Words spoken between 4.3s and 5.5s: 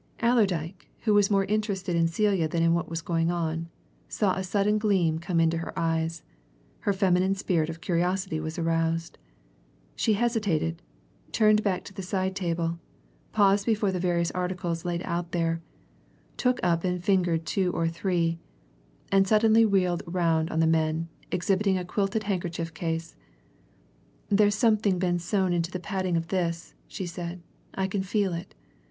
a sudden gleam come